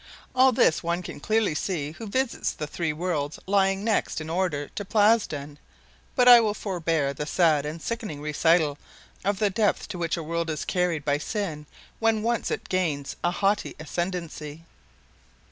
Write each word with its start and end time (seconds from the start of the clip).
All 0.33 0.51
this 0.51 0.81
one 0.81 1.03
can 1.03 1.19
clearly 1.19 1.53
see 1.53 1.91
who 1.91 2.07
visits 2.07 2.53
the 2.53 2.65
three 2.65 2.91
worlds 2.91 3.37
lying 3.45 3.83
next 3.83 4.19
in 4.19 4.31
order 4.31 4.67
to 4.69 4.83
Plasden, 4.83 5.59
but 6.15 6.27
I 6.27 6.39
will 6.39 6.55
forbear 6.55 7.13
the 7.13 7.27
sad 7.27 7.67
and 7.67 7.79
sickening 7.79 8.19
recital 8.19 8.79
of 9.23 9.37
the 9.37 9.51
depth 9.51 9.87
to 9.89 9.99
which 9.99 10.17
a 10.17 10.23
world 10.23 10.49
is 10.49 10.65
carried 10.65 11.05
by 11.05 11.19
sin 11.19 11.67
when 11.99 12.23
once 12.23 12.49
it 12.49 12.67
gains 12.67 13.15
a 13.23 13.29
haughty 13.29 13.75
ascendency. 13.79 14.65